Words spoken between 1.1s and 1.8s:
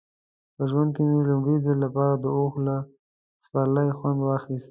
د لومړي ځل